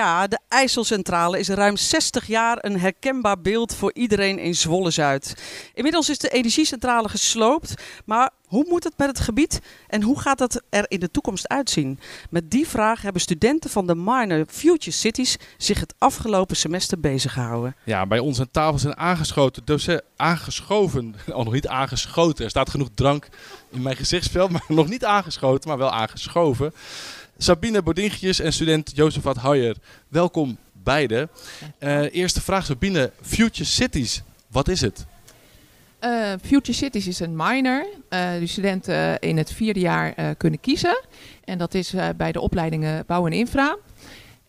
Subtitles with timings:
[0.00, 5.34] Ja, de IJsselcentrale is ruim 60 jaar een herkenbaar beeld voor iedereen in Zwolle-Zuid.
[5.74, 7.74] Inmiddels is de energiecentrale gesloopt,
[8.04, 11.48] maar hoe moet het met het gebied en hoe gaat het er in de toekomst
[11.48, 11.98] uitzien?
[12.30, 17.32] Met die vraag hebben studenten van de minor Future Cities zich het afgelopen semester bezig
[17.32, 17.76] gehouden.
[17.84, 22.44] Ja, bij ons aan tafel zijn aangeschoten, docenten, aangeschoven, al nog niet aangeschoten.
[22.44, 23.28] Er staat genoeg drank
[23.70, 26.72] in mijn gezichtsveld, maar nog niet aangeschoten, maar wel aangeschoven.
[27.42, 29.76] Sabine Bodingetjes en student Jozefat Haier.
[30.08, 31.28] Welkom beiden.
[31.78, 35.06] Uh, eerste vraag Sabine, Future Cities, wat is het?
[36.00, 37.86] Uh, Future Cities is een minor.
[38.10, 41.00] Uh, die studenten in het vierde jaar kunnen kiezen.
[41.44, 43.76] En dat is bij de opleidingen Bouw en Infra.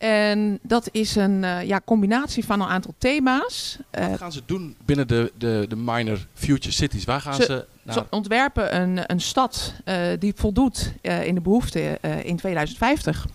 [0.02, 3.78] En dat is een ja, combinatie van een aantal thema's.
[3.90, 7.04] Wat gaan ze doen binnen de, de, de minor Future Cities?
[7.04, 7.94] Waar gaan ze, ze naar?
[7.94, 9.74] Ze ontwerpen een, een stad
[10.18, 13.26] die voldoet in de behoeften in 2050.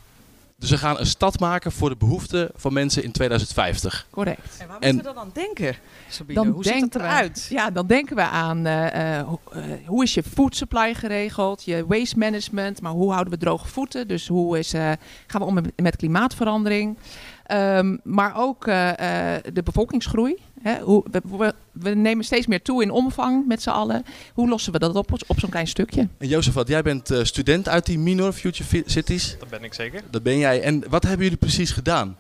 [0.60, 4.08] Dus we gaan een stad maken voor de behoeften van mensen in 2050.
[4.10, 4.58] Correct.
[4.60, 5.76] En waar moeten we dan aan denken,
[6.10, 6.44] Sabine?
[6.44, 7.46] Dan hoe ziet het eruit?
[7.50, 9.28] We, ja, dan denken we aan uh, uh,
[9.86, 14.08] hoe is je food supply geregeld, je waste management, maar hoe houden we droge voeten?
[14.08, 14.92] Dus hoe is, uh,
[15.28, 16.98] gaan we om met, met klimaatverandering?
[17.52, 20.36] Um, maar ook de bevolkingsgroei.
[20.62, 24.06] Hè, hoe, we, we, nemen steeds meer toe in omvang met z'n allen.
[24.34, 26.08] Hoe lossen we dat op op zo'n klein stukje?
[26.18, 29.36] En Jozef, wat, jij bent uh, student uit die Minor Future Cities.
[29.40, 30.02] Dat ben ik zeker.
[30.10, 30.62] Dat ben jij.
[30.62, 32.18] En wat hebben jullie precies gedaan?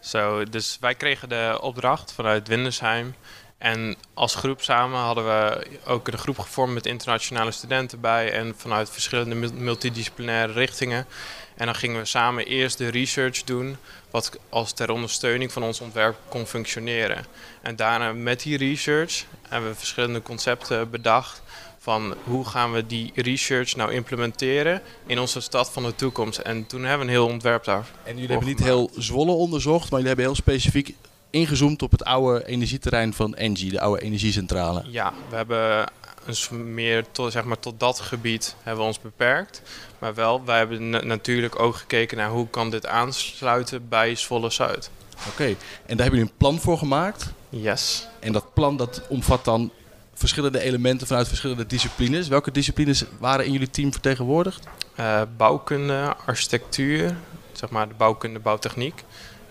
[0.00, 3.14] Zo, dus wij kregen de opdracht vanuit Windersheim.
[3.58, 8.54] En als groep samen hadden we ook een groep gevormd met internationale studenten bij en
[8.56, 11.06] vanuit verschillende multidisciplinaire richtingen.
[11.54, 13.76] En dan gingen we samen eerst de research doen,
[14.10, 17.24] wat als ter ondersteuning van ons ontwerp kon functioneren.
[17.62, 21.42] En daarna met die research hebben we verschillende concepten bedacht
[21.78, 26.38] van hoe gaan we die research nou implementeren in onze stad van de toekomst.
[26.38, 27.86] En toen hebben we een heel ontwerp daar.
[28.04, 30.94] En jullie hebben niet heel Zwolle onderzocht, maar jullie hebben heel specifiek
[31.30, 34.84] ingezoomd op het oude energieterrein van Engie, de oude energiecentrale.
[34.86, 35.86] Ja, we hebben
[36.26, 39.62] dus meer tot, zeg maar, tot dat gebied hebben we ons beperkt.
[39.98, 44.90] Maar wel, wij hebben natuurlijk ook gekeken naar hoe kan dit aansluiten bij Zwolle Zuid.
[45.28, 45.56] Oké, en
[45.86, 47.32] daar hebben jullie een plan voor gemaakt?
[47.48, 48.06] Yes.
[48.20, 49.70] En dat plan dat omvat dan
[50.14, 52.28] verschillende elementen vanuit verschillende disciplines.
[52.28, 54.66] Welke disciplines waren in jullie team vertegenwoordigd?
[55.00, 57.16] Uh, bouwkunde, architectuur,
[57.52, 59.04] zeg maar de bouwkunde, bouwtechniek.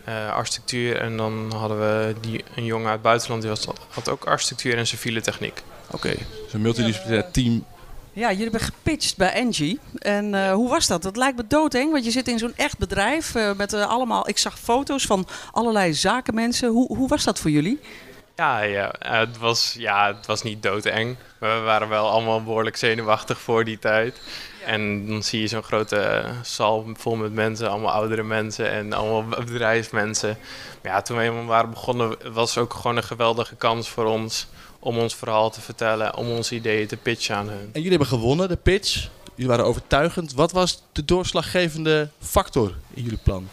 [0.10, 4.10] Uh, architectuur en dan hadden we die, een jongen uit het buitenland die was, had
[4.10, 5.64] ook architectuur en civiele techniek.
[5.86, 6.18] Oké, okay.
[6.44, 7.66] dus een multidisciplinair team.
[8.14, 9.80] Ja, jullie hebben gepitcht bij Engie.
[10.00, 11.02] En uh, hoe was dat?
[11.02, 14.30] Dat lijkt me doodeng, want je zit in zo'n echt bedrijf uh, met uh, allemaal...
[14.30, 16.70] Ik zag foto's van allerlei zakenmensen.
[16.70, 17.80] Hoe, hoe was dat voor jullie?
[18.36, 21.16] Ja, ja, het was, ja, het was niet doodeng.
[21.40, 24.22] We waren wel allemaal behoorlijk zenuwachtig voor die tijd.
[24.68, 29.24] En dan zie je zo'n grote zaal vol met mensen, allemaal oudere mensen en allemaal
[29.46, 30.38] bedrijfsmensen.
[30.84, 34.06] Maar ja, toen we eenmaal waren begonnen, was het ook gewoon een geweldige kans voor
[34.06, 34.48] ons
[34.80, 37.60] om ons verhaal te vertellen, om onze ideeën te pitchen aan hun.
[37.60, 39.10] En jullie hebben gewonnen, de pitch.
[39.34, 40.34] Jullie waren overtuigend.
[40.34, 43.50] Wat was de doorslaggevende factor in jullie plan?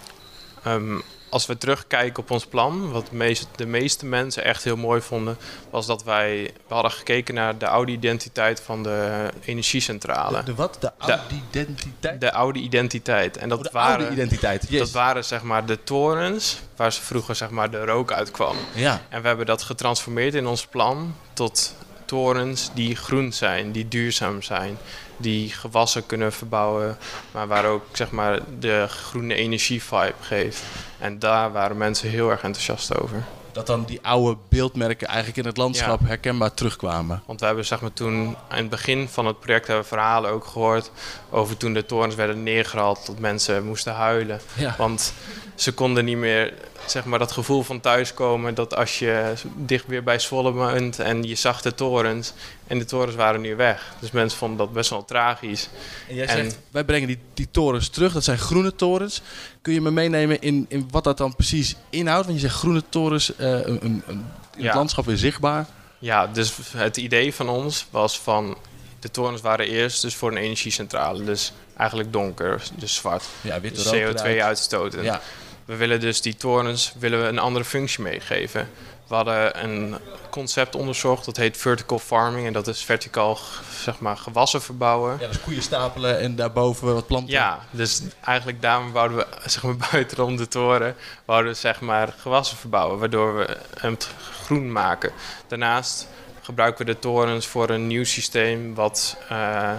[0.66, 1.02] Um,
[1.34, 3.10] als we terugkijken op ons plan, wat
[3.56, 5.36] de meeste mensen echt heel mooi vonden,
[5.70, 10.38] was dat wij we hadden gekeken naar de oude identiteit van de energiecentrale.
[10.38, 10.78] De, de wat?
[10.80, 12.20] De oude identiteit?
[12.20, 13.36] De oude identiteit.
[13.36, 14.66] En dat oh, de waren, oude identiteit.
[14.68, 14.78] Yes.
[14.78, 18.56] Dat waren zeg maar de torens waar ze vroeger zeg maar de rook uitkwam.
[18.74, 19.02] Ja.
[19.08, 24.42] En we hebben dat getransformeerd in ons plan tot torens die groen zijn, die duurzaam
[24.42, 24.78] zijn,
[25.16, 26.96] die gewassen kunnen verbouwen,
[27.30, 30.62] maar waar ook zeg maar de groene energie vibe geeft.
[30.98, 33.24] En daar waren mensen heel erg enthousiast over.
[33.52, 36.06] Dat dan die oude beeldmerken eigenlijk in het landschap ja.
[36.06, 37.22] herkenbaar terugkwamen.
[37.26, 38.14] Want we hebben zeg maar toen
[38.50, 40.90] in het begin van het project hebben we verhalen ook gehoord
[41.30, 44.40] over toen de torens werden neergehaald, dat mensen moesten huilen.
[44.54, 44.74] Ja.
[44.78, 45.12] Want
[45.54, 46.52] ze konden niet meer
[46.86, 48.54] zeg maar, dat gevoel van thuiskomen.
[48.54, 52.32] Dat als je dicht weer bij Zwolle woont en je zag de torens.
[52.66, 53.94] En de torens waren nu weg.
[54.00, 55.68] Dus mensen vonden dat best wel tragisch.
[56.08, 58.12] En jij zegt, wij brengen die, die torens terug.
[58.12, 59.22] Dat zijn groene torens.
[59.62, 62.26] Kun je me meenemen in, in wat dat dan precies inhoudt?
[62.26, 64.24] Want je zegt groene torens, uh, een, een, in
[64.56, 64.64] ja.
[64.64, 65.66] het landschap weer zichtbaar.
[65.98, 68.56] Ja, dus het idee van ons was van...
[69.00, 71.24] De torens waren eerst dus voor een energiecentrale.
[71.24, 73.24] Dus eigenlijk donker, dus zwart.
[73.40, 75.02] Ja, dus CO2 uitstoten.
[75.02, 75.20] Ja.
[75.64, 78.68] We willen dus die torens willen we een andere functie meegeven.
[79.08, 79.96] We hadden een
[80.30, 82.46] concept onderzocht, dat heet vertical farming.
[82.46, 83.38] En dat is verticaal
[83.82, 85.16] zeg maar, gewassen verbouwen.
[85.20, 87.30] Ja, dus koeien stapelen en daarboven wat planten.
[87.30, 92.14] Ja, dus eigenlijk daarom wouden we zeg maar, buitenom de toren wouden we, zeg maar,
[92.18, 92.98] gewassen verbouwen.
[92.98, 95.12] Waardoor we het groen maken.
[95.46, 96.08] Daarnaast
[96.42, 99.16] gebruiken we de torens voor een nieuw systeem wat...
[99.32, 99.72] Uh,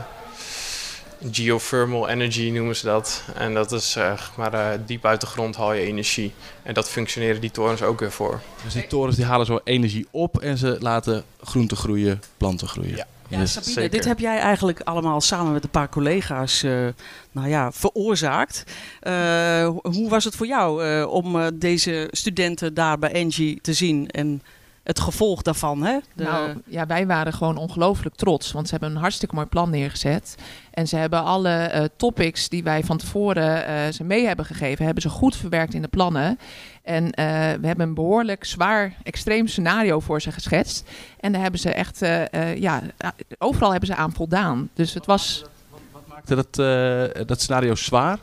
[1.31, 3.23] geothermal energy noemen ze dat.
[3.35, 6.33] En dat is uh, maar uh, diep uit de grond haal je energie.
[6.63, 8.41] En dat functioneren die torens ook weer voor.
[8.63, 12.95] Dus die torens die halen zo energie op en ze laten groenten groeien, planten groeien.
[12.95, 13.05] Ja.
[13.27, 16.87] Ja, Sabine, dit heb jij eigenlijk allemaal samen met een paar collega's uh,
[17.31, 18.63] nou ja, veroorzaakt.
[19.03, 24.09] Uh, hoe was het voor jou uh, om deze studenten daar bij Engie te zien
[24.09, 24.41] en
[24.85, 25.83] het gevolg daarvan?
[25.83, 25.97] Hè?
[26.15, 26.23] De...
[26.23, 30.35] Nou, ja, wij waren gewoon ongelooflijk trots, want ze hebben een hartstikke mooi plan neergezet.
[30.71, 35.09] En ze hebben alle topics die wij van tevoren ze mee hebben gegeven, hebben ze
[35.09, 36.39] goed verwerkt in de plannen.
[36.85, 37.11] En uh,
[37.61, 40.89] we hebben een behoorlijk zwaar, extreem scenario voor ze geschetst.
[41.19, 42.81] En daar hebben ze echt, uh, uh, ja,
[43.37, 44.69] overal hebben ze aan voldaan.
[44.73, 45.43] Dus het was.
[45.69, 48.17] Wat, wat maakte dat, dat scenario zwaar?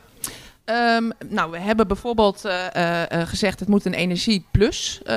[0.73, 5.17] Um, nou, we hebben bijvoorbeeld uh, uh, gezegd het moet een energie-plus uh,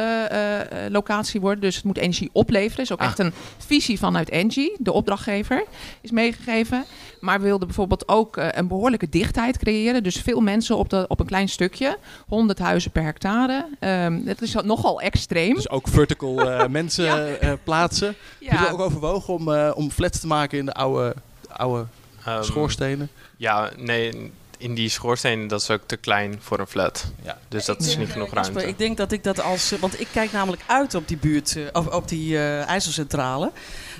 [0.89, 1.61] locatie worden.
[1.61, 2.83] Dus het moet energie opleveren.
[2.83, 3.05] is ook ah.
[3.05, 5.63] echt een visie vanuit Engie, de opdrachtgever,
[6.01, 6.85] is meegegeven.
[7.19, 10.03] Maar we wilden bijvoorbeeld ook een behoorlijke dichtheid creëren.
[10.03, 11.97] Dus veel mensen op, de, op een klein stukje.
[12.27, 13.65] 100 huizen per hectare.
[13.79, 15.55] Um, dat is nogal extreem.
[15.55, 16.33] Dus ook vertical
[16.69, 17.57] mensen ja.
[17.63, 18.15] plaatsen.
[18.39, 18.49] Ja.
[18.49, 21.15] Heb je ook overwogen om, om flats te maken in de oude,
[21.47, 21.85] oude
[22.27, 23.09] um, schoorstenen?
[23.37, 27.11] Ja, nee in die schoorsteen, dat is ook te klein voor een flat.
[27.23, 27.37] Ja.
[27.47, 28.67] Dus dat is niet genoeg ruimte.
[28.67, 29.73] Ik denk dat ik dat als...
[29.79, 33.51] Want ik kijk namelijk uit op die buurt, op, op die uh, ijzercentrale.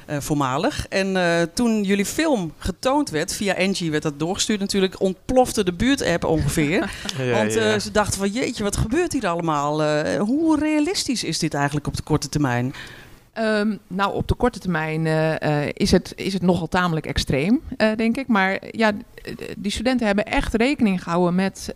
[0.10, 0.88] Uh, voormalig.
[0.88, 5.74] En uh, toen jullie film getoond werd, via Engie werd dat doorgestuurd natuurlijk, ontplofte de
[5.74, 6.92] buurt-app ongeveer.
[7.18, 7.80] ja, Want uh, ja.
[7.80, 9.84] ze dachten van jeetje, wat gebeurt hier allemaal?
[10.18, 12.74] hoe realistisch is dit eigenlijk op de korte termijn?
[13.40, 17.96] Um, nou, op de korte termijn uh, is, het, is het nogal tamelijk extreem, uh,
[17.96, 18.28] denk ik.
[18.28, 18.92] Maar ja,
[19.58, 21.74] die studenten hebben echt rekening gehouden met,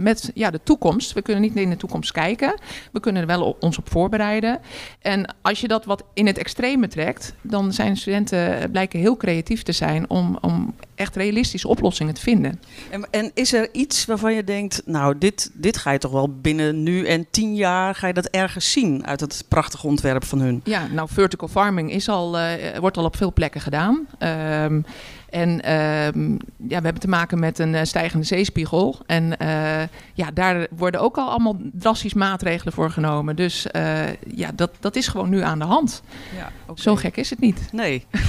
[0.00, 1.12] met ja, de toekomst.
[1.12, 2.54] We kunnen niet in de toekomst kijken.
[2.92, 4.60] We kunnen er wel ons op voorbereiden.
[5.00, 9.62] En als je dat wat in het extreme trekt, dan zijn studenten blijken heel creatief
[9.62, 12.60] te zijn om, om echt realistische oplossingen te vinden.
[12.90, 16.34] En, en, is er iets waarvan je denkt, nou, dit, dit ga je toch wel
[16.40, 20.40] binnen nu en tien jaar, ga je dat ergens zien uit het prachtige ontwerp van
[20.40, 20.60] hun?
[20.64, 24.06] Ja, nou, vertical farming is al, uh, wordt al op veel plekken gedaan.
[24.18, 24.84] Um,
[25.32, 28.98] en ehm, ja, we hebben te maken met een uh, stijgende zeespiegel.
[29.06, 29.82] En uh,
[30.14, 33.36] ja, daar worden ook al allemaal drastisch maatregelen voor genomen.
[33.36, 36.02] Dus uh, ja, dat, dat is gewoon nu aan de hand.
[36.36, 36.82] Ja, okay.
[36.82, 37.68] Zo gek is het niet.
[37.72, 38.06] Nee.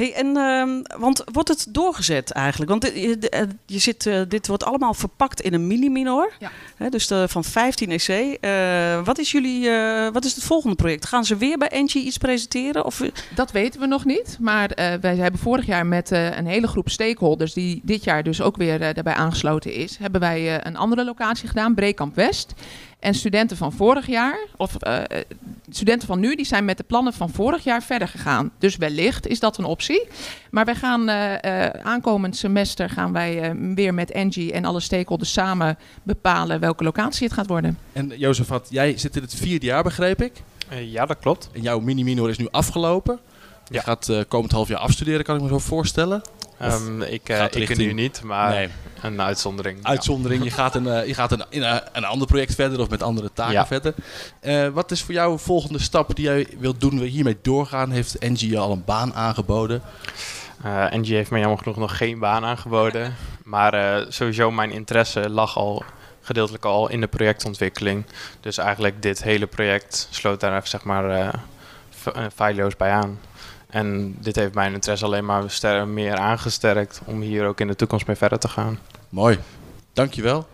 [0.00, 2.70] hey, en, ehm, want wordt het doorgezet eigenlijk?
[2.70, 6.32] Want je, je zit, dit wordt allemaal verpakt in een mini-minor.
[6.38, 6.50] Ja.
[6.76, 8.38] Hè, dus de, van 15 EC.
[9.04, 9.70] wat, is jullie,
[10.12, 11.06] wat is het volgende project?
[11.06, 12.84] Gaan ze weer bij Engie iets presenteren?
[12.84, 13.02] Of?
[13.34, 14.36] Dat weten we nog niet.
[14.40, 14.70] Maar
[15.00, 18.78] wij hebben vorig jaar met een hele groep stakeholders, die dit jaar dus ook weer
[18.78, 22.54] daarbij aangesloten is, hebben wij een andere locatie gedaan, Breekamp West.
[23.00, 25.02] En studenten van vorig jaar, of uh,
[25.68, 28.50] studenten van nu, die zijn met de plannen van vorig jaar verder gegaan.
[28.58, 30.08] Dus wellicht is dat een optie.
[30.50, 31.10] Maar wij gaan
[31.82, 37.36] aankomend semester gaan wij weer met Engie en alle stakeholders samen bepalen welke locatie het
[37.36, 37.78] gaat worden.
[37.92, 40.42] En Jozefat, jij zit in het vierde jaar, begreep ik?
[40.78, 41.48] ja, dat klopt.
[41.52, 43.20] En jouw mini-minor is nu afgelopen.
[43.68, 43.80] Je ja.
[43.82, 46.22] gaat uh, komend half jaar afstuderen, kan ik me zo voorstellen.
[46.62, 47.78] Um, ik uh, ik richting...
[47.78, 48.68] nu niet, maar nee.
[49.02, 49.78] een uitzondering.
[49.82, 50.40] Uitzondering.
[50.40, 50.48] Ja.
[50.48, 53.02] Je gaat, een, uh, je gaat een, in een, een, ander project verder of met
[53.02, 53.66] andere taken ja.
[53.66, 53.94] verder.
[54.42, 56.98] Uh, wat is voor jou de volgende stap die jij wilt doen?
[56.98, 57.90] We hiermee doorgaan?
[57.90, 59.82] Heeft Engie al een baan aangeboden?
[60.90, 63.14] Engie heeft mij jammer genoeg nog geen baan aangeboden.
[63.44, 65.84] Maar sowieso mijn interesse lag al
[66.20, 68.04] gedeeltelijk al in de projectontwikkeling.
[68.40, 71.34] Dus eigenlijk dit hele project sloot daar zeg maar
[72.34, 73.18] feilloos bij aan.
[73.70, 78.06] En dit heeft mijn interesse alleen maar meer aangesterkt om hier ook in de toekomst
[78.06, 78.78] mee verder te gaan.
[79.08, 79.38] Mooi.
[79.92, 80.46] Dankjewel.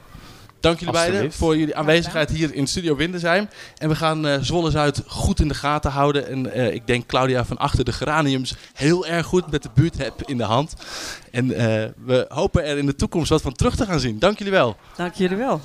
[0.61, 3.49] Dank jullie beiden voor jullie aanwezigheid hier in Studio Windesheim.
[3.78, 6.28] En we gaan uh, Zwolle Zuid goed in de gaten houden.
[6.28, 10.23] En uh, ik denk Claudia van achter de geraniums heel erg goed met de buurtheb
[10.25, 10.75] in de hand.
[11.30, 11.56] En uh,
[12.04, 14.18] we hopen er in de toekomst wat van terug te gaan zien.
[14.18, 14.76] Dank jullie wel.
[14.96, 15.61] Dank jullie wel.